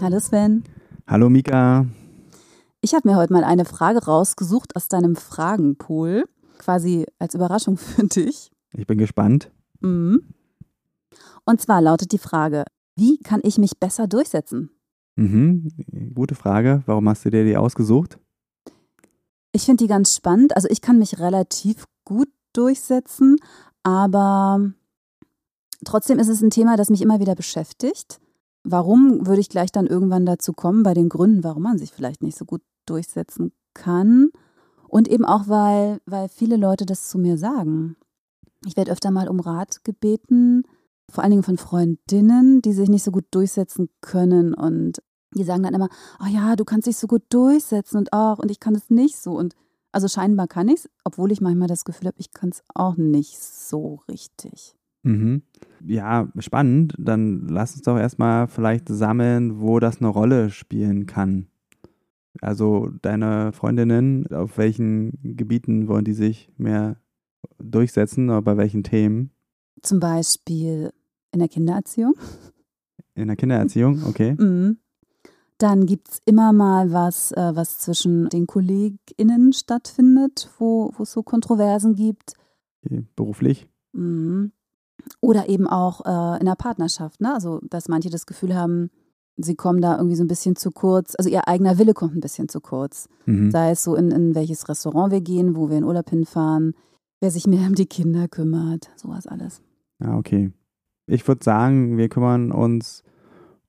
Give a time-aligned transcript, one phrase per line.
[0.00, 0.64] Hallo Sven.
[1.06, 1.84] Hallo Mika.
[2.80, 6.24] Ich habe mir heute mal eine Frage rausgesucht aus deinem Fragenpool,
[6.56, 8.50] quasi als Überraschung für dich.
[8.72, 9.50] Ich bin gespannt.
[9.80, 10.22] Mhm.
[11.44, 12.64] Und zwar lautet die Frage,
[12.96, 14.70] wie kann ich mich besser durchsetzen?
[15.16, 15.68] Mhm,
[16.14, 16.82] gute Frage.
[16.86, 18.18] Warum hast du dir die ausgesucht?
[19.52, 20.56] Ich finde die ganz spannend.
[20.56, 23.36] Also ich kann mich relativ gut durchsetzen,
[23.82, 24.72] aber
[25.84, 28.19] trotzdem ist es ein Thema, das mich immer wieder beschäftigt.
[28.62, 32.22] Warum würde ich gleich dann irgendwann dazu kommen, bei den Gründen, warum man sich vielleicht
[32.22, 34.30] nicht so gut durchsetzen kann.
[34.88, 37.96] Und eben auch, weil, weil viele Leute das zu mir sagen.
[38.66, 40.64] Ich werde öfter mal um Rat gebeten,
[41.08, 45.00] vor allen Dingen von Freundinnen, die sich nicht so gut durchsetzen können und
[45.34, 45.88] die sagen dann immer,
[46.20, 49.16] oh ja, du kannst dich so gut durchsetzen und auch und ich kann es nicht
[49.16, 49.54] so und
[49.92, 52.96] also scheinbar kann ich es, obwohl ich manchmal das Gefühl habe, ich kann es auch
[52.96, 54.76] nicht so richtig.
[55.02, 55.42] Mhm.
[55.84, 56.94] Ja, spannend.
[56.98, 61.46] Dann lass uns doch erstmal vielleicht sammeln, wo das eine Rolle spielen kann.
[62.40, 66.96] Also deine Freundinnen, auf welchen Gebieten wollen die sich mehr
[67.58, 69.30] durchsetzen oder bei welchen Themen?
[69.82, 70.92] Zum Beispiel
[71.32, 72.14] in der Kindererziehung.
[73.14, 74.34] In der Kindererziehung, okay.
[74.38, 74.78] Mhm.
[75.58, 81.22] Dann gibt es immer mal was, äh, was zwischen den KollegInnen stattfindet, wo es so
[81.22, 82.32] Kontroversen gibt.
[82.82, 83.68] Okay, beruflich.
[83.92, 84.52] Mhm.
[85.20, 87.34] Oder eben auch äh, in der Partnerschaft, ne?
[87.34, 88.90] Also, dass manche das Gefühl haben,
[89.44, 91.14] sie kommen da irgendwie so ein bisschen zu kurz.
[91.18, 93.08] Also ihr eigener Wille kommt ein bisschen zu kurz.
[93.26, 93.50] Mhm.
[93.50, 96.74] Sei es so, in, in welches Restaurant wir gehen, wo wir in Urlaub hinfahren,
[97.20, 99.62] wer sich mehr um die Kinder kümmert, sowas alles.
[100.00, 100.52] Ja, okay.
[101.06, 103.02] Ich würde sagen, wir kümmern uns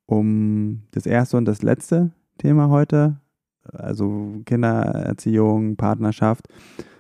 [0.06, 3.20] um das erste und das letzte Thema heute.
[3.64, 6.48] Also Kindererziehung, Partnerschaft.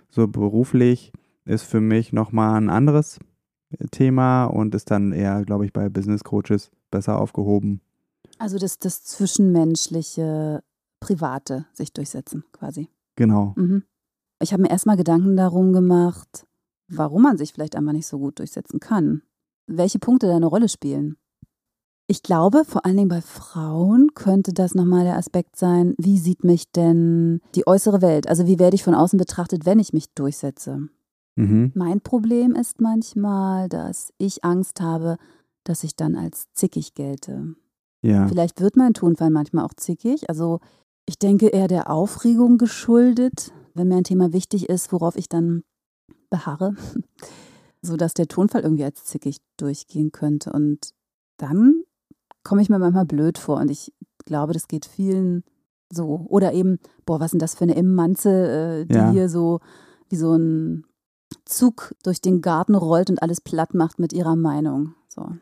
[0.10, 1.12] So beruflich
[1.46, 3.20] ist für mich nochmal ein anderes
[3.92, 7.82] Thema und ist dann eher, glaube ich, bei Business Coaches besser aufgehoben.
[8.38, 10.64] Also das, das zwischenmenschliche,
[11.00, 12.90] private sich durchsetzen quasi.
[13.16, 13.54] Genau.
[13.56, 13.84] Mhm.
[14.42, 16.48] Ich habe mir erstmal Gedanken darum gemacht,
[16.88, 19.22] warum man sich vielleicht einmal nicht so gut durchsetzen kann.
[19.68, 21.18] Welche Punkte da eine Rolle spielen.
[22.08, 26.44] Ich glaube, vor allen Dingen bei Frauen könnte das nochmal der Aspekt sein, wie sieht
[26.44, 28.28] mich denn die äußere Welt?
[28.28, 30.90] Also wie werde ich von außen betrachtet, wenn ich mich durchsetze?
[31.36, 31.72] Mhm.
[31.76, 35.18] Mein Problem ist manchmal, dass ich Angst habe,
[35.64, 37.56] dass ich dann als zickig gelte.
[38.04, 38.28] Ja.
[38.28, 40.30] Vielleicht wird mein Tonfall manchmal auch zickig.
[40.30, 40.60] Also
[41.06, 45.64] ich denke eher der Aufregung geschuldet, wenn mir ein Thema wichtig ist, worauf ich dann
[46.30, 46.76] beharre,
[47.82, 50.52] sodass der Tonfall irgendwie als zickig durchgehen könnte.
[50.52, 50.92] Und
[51.38, 51.84] dann
[52.44, 53.94] komme ich mir manchmal blöd vor und ich
[54.26, 55.44] glaube, das geht vielen
[55.92, 56.26] so.
[56.30, 59.12] Oder eben, boah, was ist denn das für eine Immanze, äh, die Ja.
[59.12, 59.60] hier so
[60.10, 60.86] wie so ein
[61.52, 64.96] Zug durch den Garten rollt und alles platt macht mit ihrer Meinung.
[65.08, 65.36] So.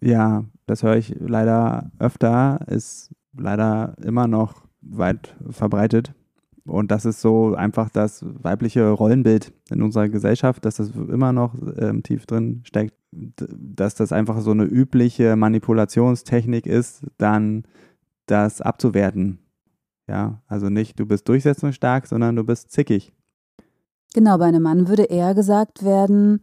[0.00, 6.14] Ja, das höre ich leider öfter, ist leider immer noch weit verbreitet.
[6.64, 11.54] Und das ist so einfach das weibliche Rollenbild in unserer Gesellschaft, dass das immer noch
[11.76, 17.64] ähm, tief drin steckt, dass das einfach so eine übliche Manipulationstechnik ist, dann
[18.26, 19.38] das abzuwerten.
[20.06, 23.12] Ja, also nicht du bist durchsetzungsstark, sondern du bist zickig.
[24.14, 26.40] Genau, bei einem Mann würde eher gesagt werden,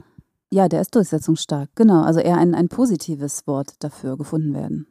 [0.51, 1.69] ja, der ist durchsetzungsstark.
[1.75, 4.87] Genau, also eher ein, ein positives Wort dafür gefunden werden.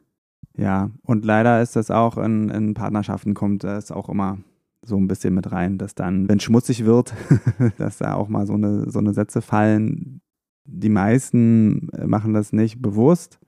[0.55, 4.39] Ja, und leider ist das auch in, in Partnerschaften kommt das auch immer
[4.83, 7.13] so ein bisschen mit rein, dass dann, wenn schmutzig wird,
[7.77, 10.21] dass da auch mal so eine, so eine Sätze fallen.
[10.65, 13.39] Die meisten machen das nicht bewusst.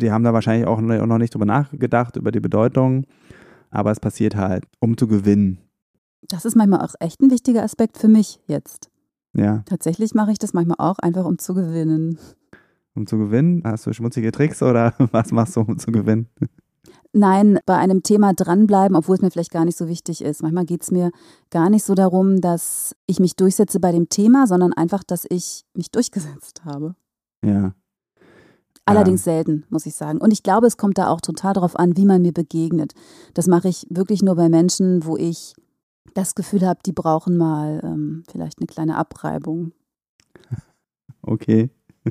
[0.00, 3.06] Die haben da wahrscheinlich auch noch noch nicht drüber nachgedacht, über die Bedeutung.
[3.70, 5.58] Aber es passiert halt, um zu gewinnen.
[6.28, 8.90] Das ist manchmal auch echt ein wichtiger Aspekt für mich jetzt.
[9.34, 12.18] Ja, Tatsächlich mache ich das manchmal auch einfach, um zu gewinnen.
[12.94, 13.62] um zu gewinnen.
[13.64, 16.28] Hast du schmutzige Tricks oder was machst du, um zu gewinnen?
[17.14, 20.42] Nein, bei einem Thema dranbleiben, obwohl es mir vielleicht gar nicht so wichtig ist.
[20.42, 21.10] Manchmal geht es mir
[21.50, 25.64] gar nicht so darum, dass ich mich durchsetze bei dem Thema, sondern einfach, dass ich
[25.74, 26.94] mich durchgesetzt habe.
[27.44, 27.74] Ja,
[28.84, 30.18] Allerdings selten, muss ich sagen.
[30.18, 32.94] Und ich glaube, es kommt da auch total darauf an, wie man mir begegnet.
[33.32, 35.54] Das mache ich wirklich nur bei Menschen, wo ich
[36.14, 39.72] das Gefühl habe, die brauchen mal ähm, vielleicht eine kleine Abreibung.
[41.22, 41.70] okay.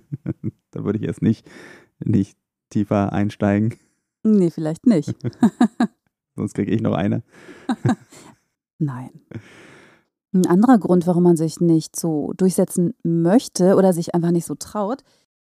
[0.72, 1.50] da würde ich jetzt nicht,
[2.04, 2.38] nicht
[2.70, 3.76] tiefer einsteigen.
[4.24, 5.14] Nee, vielleicht nicht.
[6.36, 7.24] Sonst kriege ich noch eine.
[8.80, 9.10] Nein.
[10.34, 14.56] Ein anderer Grund, warum man sich nicht so durchsetzen möchte oder sich einfach nicht so
[14.56, 15.04] traut,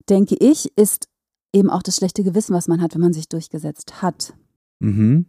[0.08, 1.08] denke ich, ist
[1.52, 4.34] eben auch das schlechte Gewissen, was man hat, wenn man sich durchgesetzt hat.
[4.80, 5.26] Mhm.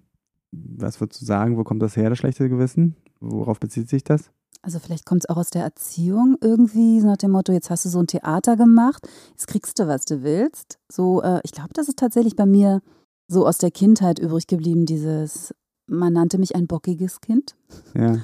[0.52, 2.96] Was würdest du sagen, wo kommt das her, das schlechte Gewissen?
[3.24, 4.32] Worauf bezieht sich das?
[4.62, 7.86] Also vielleicht kommt es auch aus der Erziehung irgendwie, so nach dem Motto, jetzt hast
[7.86, 10.80] du so ein Theater gemacht, jetzt kriegst du, was du willst.
[10.92, 12.82] So, äh, ich glaube, das ist tatsächlich bei mir
[13.28, 15.54] so aus der Kindheit übrig geblieben, dieses,
[15.88, 17.56] man nannte mich ein bockiges Kind.
[17.94, 18.20] Ja.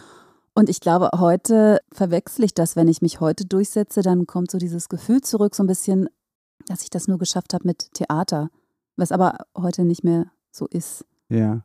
[0.54, 4.57] Und ich glaube, heute verwechsel ich das, wenn ich mich heute durchsetze, dann kommt so
[4.57, 6.10] dieses Gefühl zurück, so ein bisschen,
[6.68, 8.50] dass ich das nur geschafft habe mit Theater,
[8.98, 11.06] was aber heute nicht mehr so ist.
[11.30, 11.63] Ja.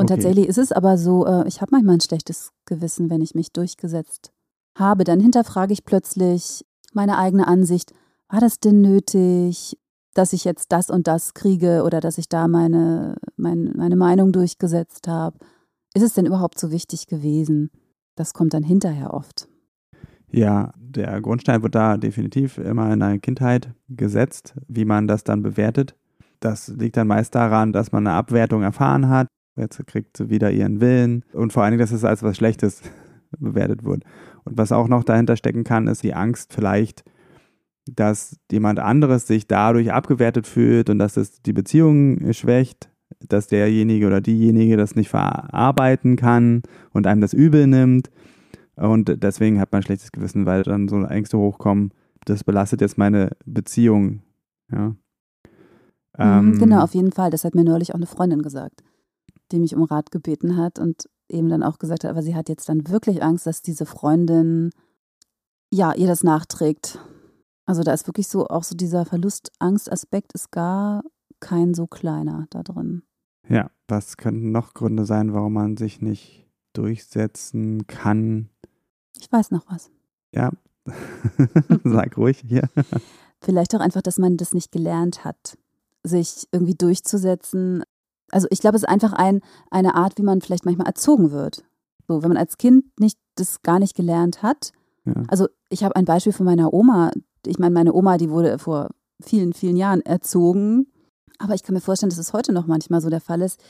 [0.00, 0.14] Und Okay.
[0.14, 3.52] tatsächlich ist es aber so, äh, ich habe manchmal ein schlechtes Gewissen, wenn ich mich
[3.52, 4.32] durchgesetzt
[4.74, 5.04] habe.
[5.04, 6.64] Dann hinterfrage ich plötzlich
[6.94, 7.92] meine eigene Ansicht.
[8.30, 9.76] War das denn nötig,
[10.14, 14.32] dass ich jetzt das und das kriege oder dass ich da meine, mein, meine Meinung
[14.32, 15.38] durchgesetzt habe?
[15.92, 17.70] Ist es denn überhaupt so wichtig gewesen?
[18.14, 19.48] Das kommt dann hinterher oft.
[20.32, 25.42] Ja, der Grundstein wird da definitiv immer in der Kindheit gesetzt, wie man das dann
[25.42, 25.94] bewertet.
[26.38, 29.26] Das liegt dann meist daran, dass man eine Abwertung erfahren hat.
[29.60, 32.82] Jetzt kriegt sie wieder ihren Willen und vor allen Dingen, dass es als was Schlechtes
[33.38, 34.04] bewertet wird.
[34.44, 37.04] Und was auch noch dahinter stecken kann, ist die Angst vielleicht,
[37.86, 42.90] dass jemand anderes sich dadurch abgewertet fühlt und dass es die Beziehung schwächt,
[43.28, 48.10] dass derjenige oder diejenige das nicht verarbeiten kann und einem das übel nimmt.
[48.76, 51.90] Und deswegen hat man ein schlechtes Gewissen, weil dann so Ängste hochkommen,
[52.24, 54.22] das belastet jetzt meine Beziehung.
[54.72, 54.88] Ja.
[54.88, 54.96] Mhm,
[56.18, 57.30] Ähm, genau, auf jeden Fall.
[57.30, 58.82] Das hat mir neulich auch eine Freundin gesagt,
[59.52, 62.48] die mich um Rat gebeten hat und eben dann auch gesagt hat, aber sie hat
[62.48, 64.70] jetzt dann wirklich Angst, dass diese Freundin
[65.72, 66.98] ja ihr das nachträgt.
[67.66, 71.02] Also da ist wirklich so auch so dieser Verlust-Angst-Aspekt ist gar
[71.38, 73.02] kein so kleiner da drin.
[73.48, 78.50] Ja, was könnten noch Gründe sein, warum man sich nicht durchsetzen kann?
[79.18, 79.90] Ich weiß noch was.
[80.34, 80.50] Ja,
[81.84, 82.68] sag ruhig hier.
[83.40, 85.56] Vielleicht auch einfach, dass man das nicht gelernt hat,
[86.04, 87.82] sich irgendwie durchzusetzen.
[88.30, 89.40] Also ich glaube, es ist einfach ein,
[89.70, 91.64] eine Art, wie man vielleicht manchmal erzogen wird.
[92.08, 94.72] So, wenn man als Kind nicht das gar nicht gelernt hat.
[95.04, 95.14] Ja.
[95.28, 97.10] Also ich habe ein Beispiel von meiner Oma.
[97.46, 98.88] Ich meine, meine Oma, die wurde vor
[99.22, 100.86] vielen, vielen Jahren erzogen.
[101.38, 103.60] Aber ich kann mir vorstellen, dass es heute noch manchmal so der Fall ist.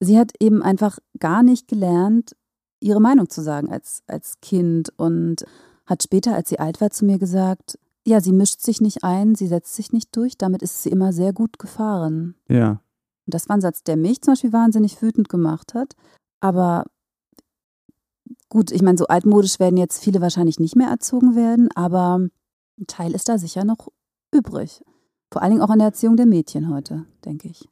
[0.00, 2.34] Sie hat eben einfach gar nicht gelernt,
[2.80, 5.44] ihre Meinung zu sagen als, als Kind und
[5.86, 9.34] hat später, als sie alt war, zu mir gesagt, ja, sie mischt sich nicht ein,
[9.34, 12.34] sie setzt sich nicht durch, damit ist sie immer sehr gut gefahren.
[12.48, 12.80] Ja,
[13.30, 15.94] Und das war ein Satz, der mich zum Beispiel wahnsinnig wütend gemacht hat.
[16.40, 16.86] Aber
[18.48, 22.86] gut, ich meine, so altmodisch werden jetzt viele wahrscheinlich nicht mehr erzogen werden, aber ein
[22.88, 23.86] Teil ist da sicher noch
[24.34, 24.82] übrig.
[25.32, 27.68] Vor allen Dingen auch an der Erziehung der Mädchen heute, denke ich.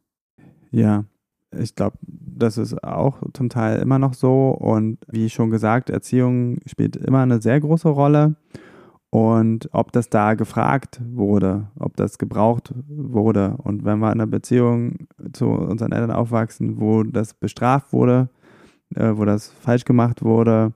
[0.70, 1.04] ja.
[1.50, 4.50] Ich glaube, das ist auch zum Teil immer noch so.
[4.50, 8.36] Und wie schon gesagt, Erziehung spielt immer eine sehr große Rolle.
[9.10, 13.56] Und ob das da gefragt wurde, ob das gebraucht wurde.
[13.56, 18.28] Und wenn wir in einer Beziehung zu unseren Eltern aufwachsen, wo das bestraft wurde,
[18.94, 20.74] äh, wo das falsch gemacht wurde,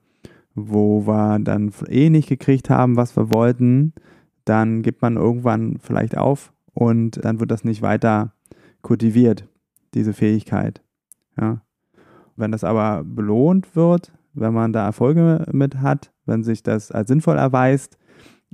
[0.55, 3.93] wo wir dann eh nicht gekriegt haben, was wir wollten,
[4.45, 8.33] dann gibt man irgendwann vielleicht auf und dann wird das nicht weiter
[8.81, 9.47] kultiviert,
[9.95, 10.83] diese Fähigkeit.
[11.39, 11.61] Ja.
[12.37, 17.09] Wenn das aber belohnt wird, wenn man da Erfolge mit hat, wenn sich das als
[17.09, 17.99] sinnvoll erweist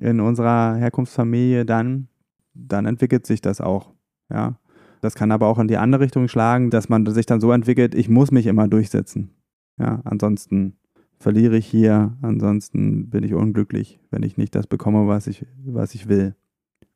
[0.01, 2.09] in unserer Herkunftsfamilie, dann,
[2.55, 3.93] dann entwickelt sich das auch.
[4.31, 4.59] Ja.
[5.01, 7.95] Das kann aber auch in die andere Richtung schlagen, dass man sich dann so entwickelt,
[7.95, 9.31] ich muss mich immer durchsetzen.
[9.79, 10.77] Ja, ansonsten
[11.19, 15.95] verliere ich hier, ansonsten bin ich unglücklich, wenn ich nicht das bekomme, was ich, was
[15.95, 16.35] ich will.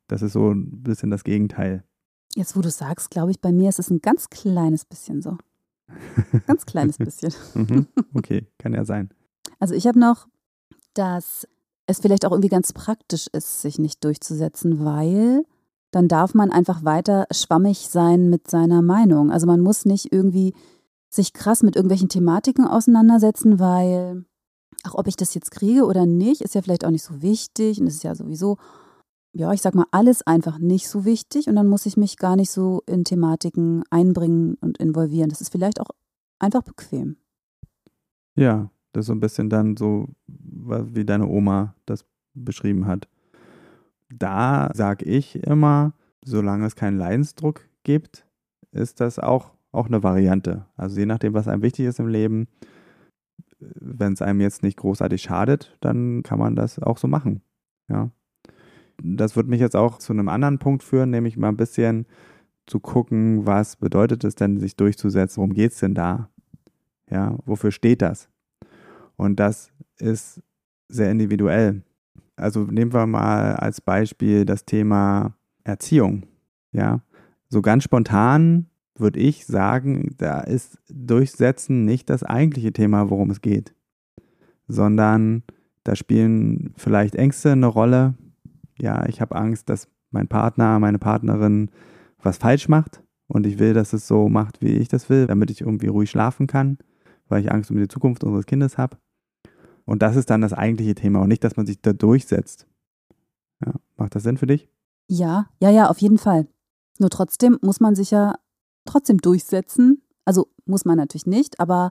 [0.07, 1.83] Das ist so ein bisschen das Gegenteil.
[2.35, 5.37] Jetzt, wo du sagst, glaube ich, bei mir ist es ein ganz kleines bisschen so.
[6.47, 7.33] Ganz kleines bisschen.
[7.53, 7.87] Mhm.
[8.15, 9.09] Okay, kann ja sein.
[9.59, 10.27] Also ich habe noch,
[10.93, 11.47] dass
[11.87, 15.45] es vielleicht auch irgendwie ganz praktisch ist, sich nicht durchzusetzen, weil
[15.91, 19.31] dann darf man einfach weiter schwammig sein mit seiner Meinung.
[19.31, 20.53] Also man muss nicht irgendwie
[21.09, 24.25] sich krass mit irgendwelchen Thematiken auseinandersetzen, weil
[24.83, 27.79] auch ob ich das jetzt kriege oder nicht, ist ja vielleicht auch nicht so wichtig
[27.79, 28.57] und es ist ja sowieso,
[29.33, 32.35] ja, ich sag mal, alles einfach nicht so wichtig und dann muss ich mich gar
[32.35, 35.29] nicht so in Thematiken einbringen und involvieren.
[35.29, 35.89] Das ist vielleicht auch
[36.39, 37.17] einfach bequem.
[38.35, 43.09] Ja, das ist so ein bisschen dann so, wie deine Oma das beschrieben hat.
[44.09, 48.25] Da sage ich immer, solange es keinen Leidensdruck gibt,
[48.71, 50.67] ist das auch, auch eine Variante.
[50.77, 52.47] Also je nachdem, was einem wichtig ist im Leben,
[53.59, 57.41] wenn es einem jetzt nicht großartig schadet, dann kann man das auch so machen.
[57.89, 58.11] Ja.
[59.01, 62.05] Das wird mich jetzt auch zu einem anderen Punkt führen, nämlich mal ein bisschen
[62.67, 66.29] zu gucken, was bedeutet es denn, sich durchzusetzen, worum geht es denn da?
[67.09, 68.29] Ja, wofür steht das?
[69.15, 70.41] Und das ist
[70.89, 71.83] sehr individuell.
[72.35, 76.25] Also nehmen wir mal als Beispiel das Thema Erziehung.
[76.71, 77.01] Ja,
[77.49, 78.67] so ganz spontan
[78.97, 83.73] würde ich sagen, da ist Durchsetzen nicht das eigentliche Thema, worum es geht,
[84.67, 85.43] sondern
[85.83, 88.15] da spielen vielleicht Ängste eine Rolle.
[88.79, 91.69] Ja, ich habe Angst, dass mein Partner, meine Partnerin
[92.21, 95.51] was falsch macht und ich will, dass es so macht, wie ich das will, damit
[95.51, 96.77] ich irgendwie ruhig schlafen kann,
[97.33, 98.97] weil ich Angst um die Zukunft unseres Kindes habe.
[99.85, 102.67] Und das ist dann das eigentliche Thema und nicht, dass man sich da durchsetzt.
[103.65, 104.69] Ja, macht das Sinn für dich?
[105.07, 106.47] Ja, ja, ja, auf jeden Fall.
[106.99, 108.35] Nur trotzdem muss man sich ja
[108.85, 110.03] trotzdem durchsetzen.
[110.25, 111.89] Also muss man natürlich nicht, aber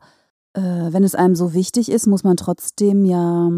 [0.54, 3.50] äh, wenn es einem so wichtig ist, muss man trotzdem ja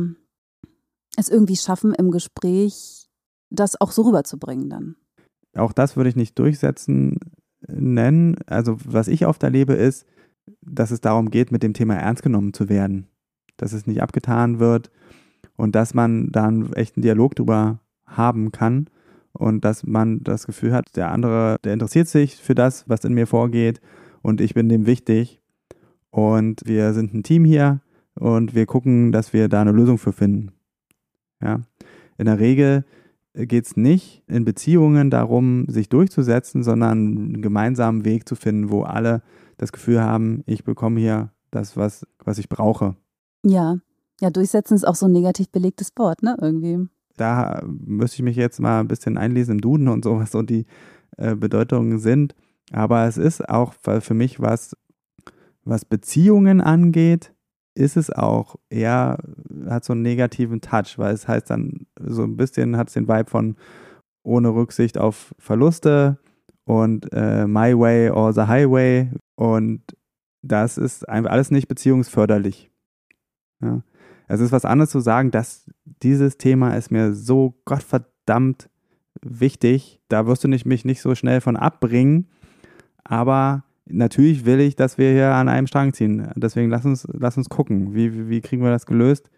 [1.17, 3.09] es irgendwie schaffen, im Gespräch
[3.50, 4.97] das auch so rüberzubringen dann.
[5.55, 7.21] Auch das würde ich nicht durchsetzen
[7.69, 8.37] nennen.
[8.47, 10.07] Also was ich oft erlebe ist,
[10.61, 13.07] dass es darum geht, mit dem Thema ernst genommen zu werden.
[13.57, 14.91] Dass es nicht abgetan wird
[15.57, 16.33] und dass man
[16.75, 18.89] echt einen Dialog drüber haben kann
[19.33, 23.15] und dass man das Gefühl hat, der andere, der interessiert sich für das, was in
[23.15, 23.81] mir vorgeht
[24.23, 25.41] und ich bin dem wichtig
[26.11, 27.81] und wir sind ein Team hier
[28.15, 30.53] und wir gucken, dass wir da eine Lösung für finden.
[31.43, 31.61] Ja.
[32.17, 32.85] In der Regel
[33.35, 38.83] geht es nicht in Beziehungen darum, sich durchzusetzen, sondern einen gemeinsamen Weg zu finden, wo
[38.83, 39.23] alle
[39.57, 42.97] das Gefühl haben, ich bekomme hier das, was, was ich brauche.
[43.45, 43.79] Ja,
[44.21, 46.88] ja, durchsetzen ist auch so ein negativ belegtes Wort, ne, irgendwie.
[47.17, 50.43] Da müsste ich mich jetzt mal ein bisschen einlesen im Duden und so, was so
[50.43, 50.67] die
[51.17, 52.35] äh, Bedeutungen sind.
[52.73, 54.76] Aber es ist auch für mich was,
[55.64, 57.34] was Beziehungen angeht,
[57.75, 59.19] ist es auch eher,
[59.69, 63.09] hat so einen negativen Touch, weil es heißt dann so ein bisschen, hat es den
[63.09, 63.57] Vibe von
[64.23, 66.19] ohne Rücksicht auf Verluste
[66.64, 69.83] und äh, My Way or the Highway und
[70.43, 72.71] das ist einfach alles nicht beziehungsförderlich.
[73.62, 73.83] Ja.
[74.28, 75.71] Es ist was anderes zu sagen, dass
[76.02, 78.71] dieses Thema ist mir so gottverdammt
[79.21, 82.28] wichtig, da wirst du nicht, mich nicht so schnell von abbringen,
[83.04, 86.31] aber natürlich will ich, dass wir hier an einem Strang ziehen.
[86.37, 89.31] Deswegen lass uns, lass uns gucken, wie, wie kriegen wir das gelöst.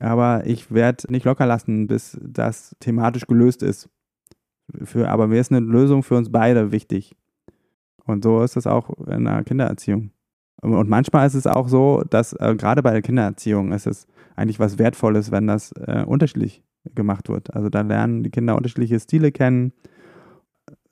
[0.00, 3.88] Aber ich werde nicht locker lassen, bis das thematisch gelöst ist.
[4.84, 7.16] Für, aber mir ist eine Lösung für uns beide wichtig.
[8.04, 10.10] Und so ist es auch in der Kindererziehung.
[10.60, 14.58] Und manchmal ist es auch so, dass äh, gerade bei der Kindererziehung ist es eigentlich
[14.58, 16.62] was Wertvolles, wenn das äh, unterschiedlich
[16.94, 17.54] gemacht wird.
[17.54, 19.72] Also da lernen die Kinder unterschiedliche Stile kennen.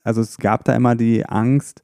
[0.03, 1.83] Also es gab da immer die Angst,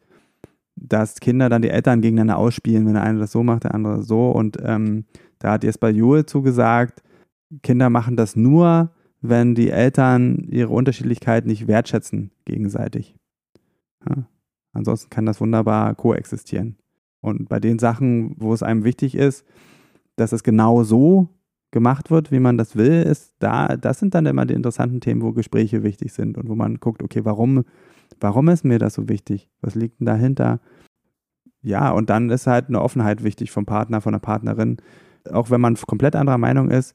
[0.89, 4.03] dass Kinder dann die Eltern gegeneinander ausspielen, wenn der eine das so macht, der andere
[4.03, 4.31] so.
[4.31, 5.05] Und ähm,
[5.39, 7.03] da hat Jesper Juhl zugesagt,
[7.63, 13.15] Kinder machen das nur, wenn die Eltern ihre Unterschiedlichkeit nicht wertschätzen gegenseitig.
[14.09, 14.25] Ja.
[14.73, 16.77] Ansonsten kann das wunderbar koexistieren.
[17.21, 19.47] Und bei den Sachen, wo es einem wichtig ist,
[20.17, 21.29] dass es genau so
[21.71, 25.23] gemacht wird, wie man das will, ist da, das sind dann immer die interessanten Themen,
[25.23, 27.65] wo Gespräche wichtig sind und wo man guckt, okay, warum
[28.21, 29.51] Warum ist mir das so wichtig?
[29.61, 30.61] Was liegt denn dahinter?
[31.63, 34.79] Ja, und dann ist halt eine Offenheit wichtig vom Partner, von der Partnerin.
[35.31, 36.95] Auch wenn man komplett anderer Meinung ist,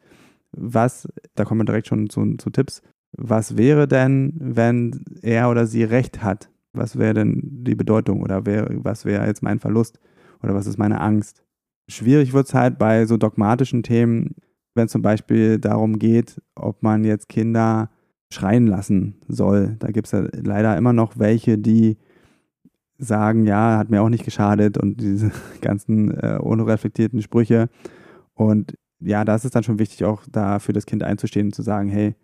[0.51, 2.81] was, da kommen wir direkt schon zu, zu Tipps,
[3.17, 6.49] was wäre denn, wenn er oder sie recht hat?
[6.73, 9.99] Was wäre denn die Bedeutung oder wär, was wäre jetzt mein Verlust
[10.43, 11.43] oder was ist meine Angst?
[11.89, 14.35] Schwierig wird es halt bei so dogmatischen Themen,
[14.75, 17.89] wenn es zum Beispiel darum geht, ob man jetzt Kinder
[18.31, 19.77] schreien lassen soll.
[19.79, 21.97] Da gibt es ja leider immer noch welche, die
[22.97, 27.69] sagen, ja, hat mir auch nicht geschadet und diese ganzen äh, unreflektierten Sprüche.
[28.33, 31.53] Und ja, da ist es dann schon wichtig, auch da für das Kind einzustehen und
[31.53, 32.15] zu sagen, hey,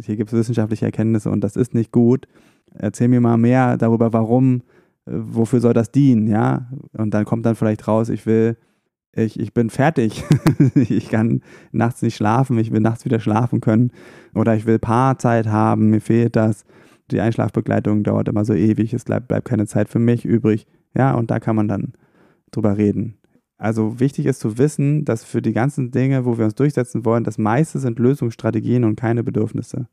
[0.00, 2.26] hier gibt es wissenschaftliche Erkenntnisse und das ist nicht gut.
[2.74, 4.62] Erzähl mir mal mehr darüber, warum,
[5.06, 6.68] äh, wofür soll das dienen, ja?
[6.92, 8.56] Und dann kommt dann vielleicht raus, ich will
[9.16, 10.24] ich, ich bin fertig.
[10.74, 11.40] ich kann
[11.72, 13.90] nachts nicht schlafen, ich will nachts wieder schlafen können.
[14.34, 16.64] Oder ich will Paarzeit haben, mir fehlt das.
[17.10, 20.66] Die Einschlafbegleitung dauert immer so ewig, es bleibt, bleibt keine Zeit für mich übrig.
[20.94, 21.92] Ja, und da kann man dann
[22.50, 23.18] drüber reden.
[23.58, 27.24] Also wichtig ist zu wissen, dass für die ganzen Dinge, wo wir uns durchsetzen wollen,
[27.24, 29.88] das meiste sind Lösungsstrategien und keine Bedürfnisse.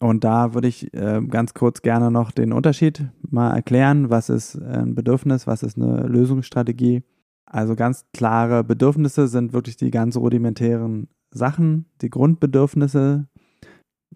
[0.00, 4.10] Und da würde ich äh, ganz kurz gerne noch den Unterschied mal erklären.
[4.10, 7.02] Was ist ein Bedürfnis, was ist eine Lösungsstrategie?
[7.46, 13.28] Also ganz klare Bedürfnisse sind wirklich die ganz rudimentären Sachen, die Grundbedürfnisse,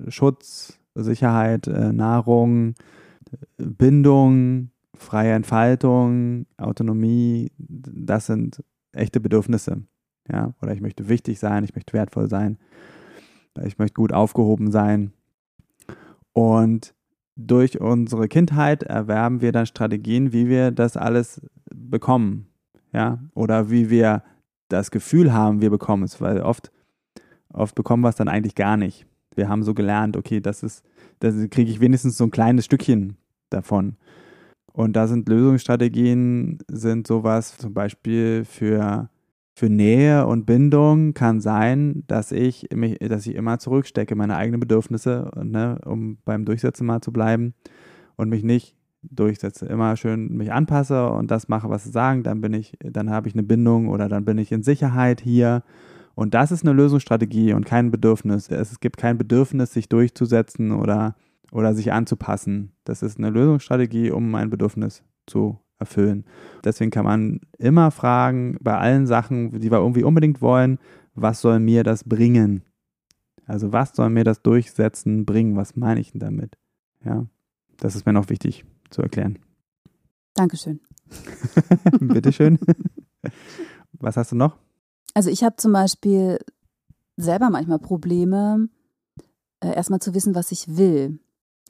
[0.09, 2.75] Schutz, Sicherheit, äh, Nahrung,
[3.57, 8.62] Bindung, freie Entfaltung, Autonomie, das sind
[8.93, 9.83] echte Bedürfnisse.
[10.31, 12.59] Ja, oder ich möchte wichtig sein, ich möchte wertvoll sein,
[13.64, 15.12] ich möchte gut aufgehoben sein.
[16.33, 16.95] Und
[17.35, 21.40] durch unsere Kindheit erwerben wir dann Strategien, wie wir das alles
[21.71, 22.49] bekommen
[22.93, 24.23] ja, oder wie wir
[24.69, 26.71] das Gefühl haben, wir bekommen es, weil oft,
[27.52, 29.07] oft bekommen wir es dann eigentlich gar nicht.
[29.38, 30.85] Wir haben so gelernt, okay, das ist,
[31.21, 33.16] da kriege ich wenigstens so ein kleines Stückchen
[33.50, 33.97] davon.
[34.73, 39.09] Und da sind Lösungsstrategien, sind sowas zum Beispiel für,
[39.54, 44.61] für Nähe und Bindung kann sein, dass ich mich, dass ich immer zurückstecke, meine eigenen
[44.61, 47.54] Bedürfnisse, ne, um beim Durchsetzen mal zu bleiben
[48.16, 52.40] und mich nicht durchsetze, immer schön mich anpasse und das mache, was sie sagen, dann
[52.40, 55.62] bin ich, dann habe ich eine Bindung oder dann bin ich in Sicherheit hier.
[56.19, 58.51] Und das ist eine Lösungsstrategie und kein Bedürfnis.
[58.51, 61.15] Es gibt kein Bedürfnis, sich durchzusetzen oder,
[61.53, 62.73] oder sich anzupassen.
[62.83, 66.25] Das ist eine Lösungsstrategie, um ein Bedürfnis zu erfüllen.
[66.65, 70.81] Deswegen kann man immer fragen, bei allen Sachen, die wir irgendwie unbedingt wollen,
[71.15, 72.65] was soll mir das bringen?
[73.47, 75.55] Also was soll mir das Durchsetzen bringen?
[75.55, 76.59] Was meine ich denn damit?
[77.05, 77.27] Ja,
[77.77, 79.39] das ist mir noch wichtig zu erklären.
[80.35, 80.81] Dankeschön.
[82.01, 82.59] Bitteschön.
[83.93, 84.59] Was hast du noch?
[85.19, 86.39] Also ich habe zum Beispiel
[87.17, 88.69] selber manchmal Probleme,
[89.59, 91.19] äh, erstmal zu wissen, was ich will.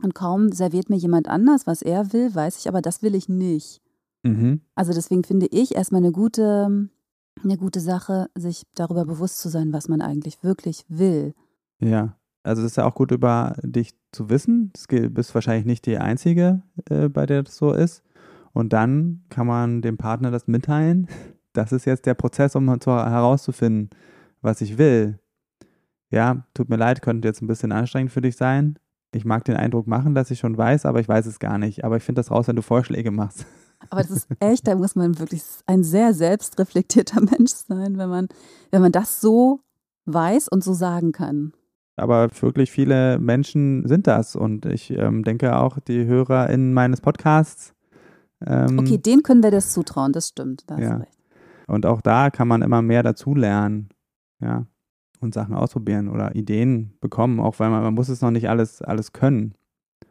[0.02, 3.30] Und kaum serviert mir jemand anders, was er will, weiß ich aber, das will ich
[3.30, 3.80] nicht.
[4.22, 4.60] Mhm.
[4.74, 6.90] Also deswegen finde ich erstmal eine gute,
[7.42, 11.34] eine gute Sache, sich darüber bewusst zu sein, was man eigentlich wirklich will.
[11.80, 14.74] Ja, also das ist ja auch gut über dich zu wissen.
[14.90, 18.02] Du bist wahrscheinlich nicht die Einzige, äh, bei der das so ist.
[18.52, 21.08] Und dann kann man dem Partner das mitteilen.
[21.58, 23.90] Das ist jetzt der Prozess, um zu, herauszufinden,
[24.40, 25.18] was ich will.
[26.10, 28.78] Ja, tut mir leid, könnte jetzt ein bisschen anstrengend für dich sein.
[29.12, 31.84] Ich mag den Eindruck machen, dass ich schon weiß, aber ich weiß es gar nicht.
[31.84, 33.44] Aber ich finde das raus, wenn du Vorschläge machst.
[33.90, 38.26] Aber das ist echt, da muss man wirklich ein sehr selbstreflektierter Mensch sein, wenn man,
[38.72, 39.60] wenn man das so
[40.04, 41.52] weiß und so sagen kann
[41.98, 44.36] aber wirklich viele Menschen sind das.
[44.36, 47.74] Und ich ähm, denke auch, die HörerInnen meines Podcasts.
[48.46, 50.64] Ähm, okay, denen können wir das zutrauen, das stimmt.
[50.68, 51.02] Da ja.
[51.68, 53.90] Und auch da kann man immer mehr dazulernen.
[54.40, 54.66] Ja.
[55.20, 58.82] Und Sachen ausprobieren oder Ideen bekommen, auch weil man, man muss es noch nicht alles,
[58.82, 59.54] alles können.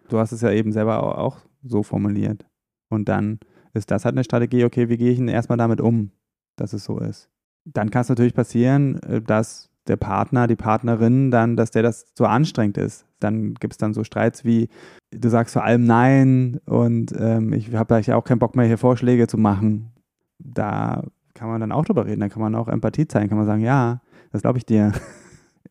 [0.10, 2.46] Du hast es ja eben selber auch, so formuliert.
[2.90, 3.40] Und dann
[3.74, 6.12] ist das halt eine Strategie, okay, wie gehe ich denn erstmal damit um,
[6.58, 7.30] dass es so ist.
[7.66, 12.14] Dann kann es natürlich passieren, äh, dass der Partner, die Partnerin dann, dass der das
[12.14, 13.06] zu anstrengend ist.
[13.20, 14.68] Dann gibt es dann so Streits wie,
[15.12, 18.78] du sagst vor allem Nein und ähm, ich habe eigentlich auch keinen Bock mehr, hier
[18.78, 19.92] Vorschläge zu machen.
[20.40, 21.04] Da
[21.38, 23.62] kann man dann auch drüber reden, da kann man auch Empathie zeigen, kann man sagen,
[23.62, 24.94] ja, das glaube ich dir.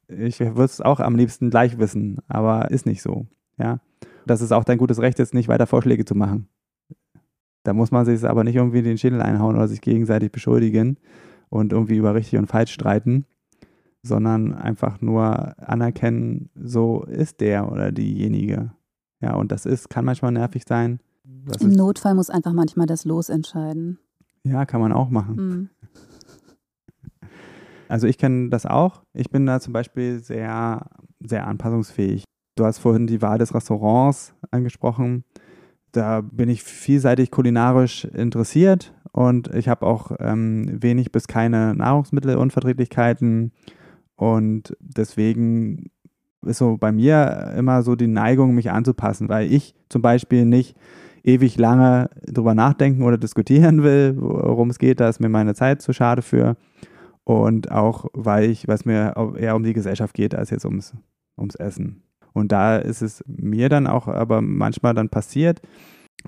[0.09, 3.27] Ich würde es auch am liebsten gleich wissen, aber ist nicht so.
[3.59, 3.81] Ja,
[4.25, 6.49] das ist auch dein gutes Recht, jetzt nicht weiter Vorschläge zu machen.
[7.65, 10.99] Da muss man sich aber nicht irgendwie den Schädel einhauen oder sich gegenseitig beschuldigen
[11.49, 13.27] und irgendwie über richtig und falsch streiten
[14.07, 18.73] sondern einfach nur anerkennen, so ist der oder diejenige.
[19.21, 21.01] Ja, und das ist, kann manchmal nervig sein.
[21.25, 23.99] Das Im Notfall muss einfach manchmal das Los entscheiden.
[24.47, 25.37] Ja, kann man auch machen.
[25.37, 25.69] Mhm.
[27.89, 29.05] Also ich kenne das auch.
[29.13, 32.25] Ich bin da zum Beispiel sehr, sehr anpassungsfähig.
[32.57, 35.23] Du hast vorhin die Wahl des Restaurants angesprochen.
[35.93, 43.53] Da bin ich vielseitig kulinarisch interessiert und ich habe auch ähm, wenig bis keine Nahrungsmittelunverträglichkeiten.
[44.17, 45.91] Und deswegen
[46.45, 50.77] ist so bei mir immer so die Neigung, mich anzupassen, weil ich zum Beispiel nicht
[51.27, 55.01] ewig lange drüber nachdenken oder diskutieren will, worum es geht.
[55.01, 56.57] Da ist mir meine Zeit zu schade für.
[57.25, 60.95] Und auch, weil ich, was mir eher um die Gesellschaft geht, als jetzt ums,
[61.37, 62.03] ums Essen.
[62.33, 65.61] Und da ist es mir dann auch aber manchmal dann passiert,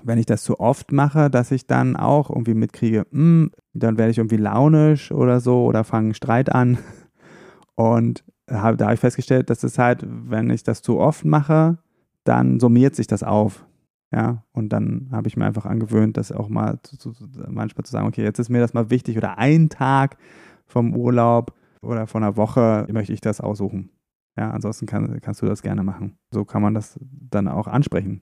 [0.03, 3.97] wenn ich das zu oft mache, dass ich dann auch irgendwie mitkriege, mh, hm, dann
[3.97, 6.77] werde ich irgendwie launisch oder so oder fange einen Streit an
[7.75, 11.77] und da habe ich festgestellt, dass es halt, wenn ich das zu oft mache,
[12.23, 13.65] dann summiert sich das auf.
[14.11, 17.13] Ja, und dann habe ich mir einfach angewöhnt, das auch mal zu, zu,
[17.47, 20.17] manchmal zu sagen, okay, jetzt ist mir das mal wichtig oder ein Tag
[20.65, 23.91] vom Urlaub oder von einer Woche möchte ich das aussuchen.
[24.35, 26.17] Ja, ansonsten kann, kannst du das gerne machen.
[26.31, 28.21] So kann man das dann auch ansprechen.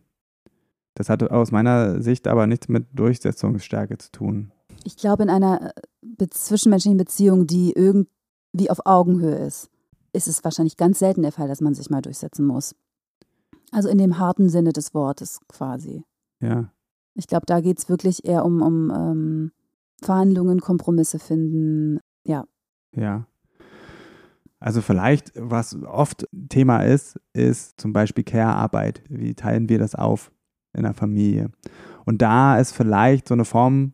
[0.95, 4.51] Das hat aus meiner Sicht aber nichts mit Durchsetzungsstärke zu tun.
[4.83, 5.73] Ich glaube, in einer
[6.19, 8.09] äh, zwischenmenschlichen Beziehung, die irgend
[8.51, 9.69] wie auf Augenhöhe ist,
[10.13, 12.75] ist es wahrscheinlich ganz selten der Fall, dass man sich mal durchsetzen muss.
[13.71, 16.03] Also in dem harten Sinne des Wortes quasi.
[16.39, 16.71] Ja.
[17.15, 19.51] Ich glaube, da geht es wirklich eher um, um ähm,
[20.01, 21.99] Verhandlungen, Kompromisse finden.
[22.23, 22.45] Ja.
[22.93, 23.27] Ja.
[24.59, 29.03] Also vielleicht, was oft Thema ist, ist zum Beispiel Care-Arbeit.
[29.09, 30.31] Wie teilen wir das auf
[30.73, 31.51] in der Familie?
[32.05, 33.93] Und da ist vielleicht so eine Form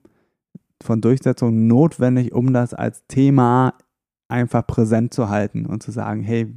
[0.82, 3.74] von Durchsetzung notwendig, um das als Thema
[4.28, 6.54] einfach präsent zu halten und zu sagen, hey,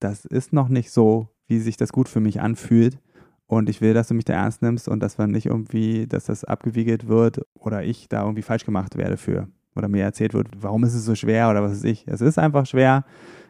[0.00, 2.98] das ist noch nicht so, wie sich das gut für mich anfühlt.
[3.46, 6.26] Und ich will, dass du mich da ernst nimmst und dass man nicht irgendwie, dass
[6.26, 10.48] das abgewiegelt wird oder ich da irgendwie falsch gemacht werde für oder mir erzählt wird,
[10.60, 12.06] warum ist es so schwer oder was weiß ich.
[12.06, 13.04] Es ist einfach schwer.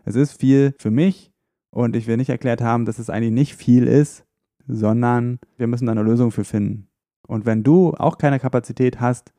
[0.04, 1.32] Es ist viel für mich
[1.70, 4.24] und ich will nicht erklärt haben, dass es eigentlich nicht viel ist,
[4.68, 6.88] sondern wir müssen da eine Lösung für finden.
[7.26, 9.32] Und wenn du auch keine Kapazität hast,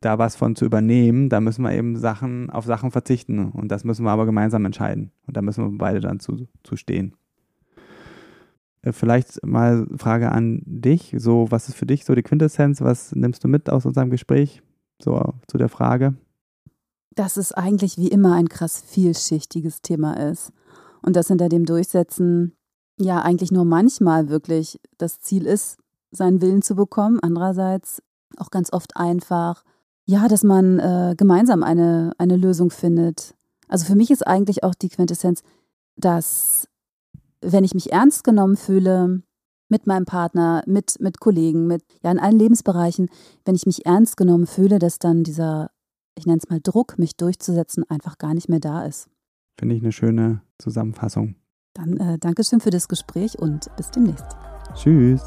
[0.00, 3.50] da was von zu übernehmen, dann müssen wir eben Sachen auf Sachen verzichten.
[3.50, 5.10] Und das müssen wir aber gemeinsam entscheiden.
[5.26, 7.14] Und da müssen wir beide dann zu, zu stehen.
[8.88, 11.14] Äh, vielleicht mal Frage an dich.
[11.18, 12.80] So, was ist für dich so die Quintessenz?
[12.80, 14.62] Was nimmst du mit aus unserem Gespräch?
[15.02, 16.14] So zu der Frage.
[17.14, 20.52] Dass es eigentlich wie immer ein krass vielschichtiges Thema ist.
[21.02, 22.56] Und dass hinter dem Durchsetzen
[22.98, 25.78] ja eigentlich nur manchmal wirklich das Ziel ist,
[26.10, 27.20] seinen Willen zu bekommen.
[27.22, 28.02] Andererseits
[28.36, 29.64] auch ganz oft einfach,
[30.04, 33.34] ja, dass man äh, gemeinsam eine, eine Lösung findet.
[33.68, 35.42] Also für mich ist eigentlich auch die Quintessenz,
[35.96, 36.68] dass
[37.40, 39.22] wenn ich mich ernst genommen fühle
[39.68, 43.08] mit meinem Partner, mit, mit Kollegen, mit, ja, in allen Lebensbereichen,
[43.44, 45.70] wenn ich mich ernst genommen fühle, dass dann dieser,
[46.16, 49.08] ich nenne es mal Druck, mich durchzusetzen, einfach gar nicht mehr da ist.
[49.58, 51.34] Finde ich eine schöne Zusammenfassung.
[51.74, 54.26] Dann äh, Dankeschön für das Gespräch und bis demnächst.
[54.74, 55.22] Tschüss.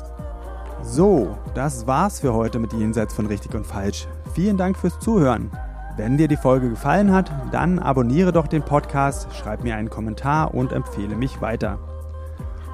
[0.83, 4.07] So, das war's für heute mit Jenseits von richtig und falsch.
[4.33, 5.51] Vielen Dank fürs Zuhören.
[5.97, 10.53] Wenn dir die Folge gefallen hat, dann abonniere doch den Podcast, schreib mir einen Kommentar
[10.53, 11.79] und empfehle mich weiter.